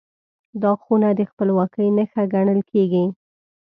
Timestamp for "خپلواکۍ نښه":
1.31-2.23